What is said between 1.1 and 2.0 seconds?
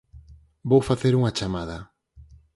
unha chamada.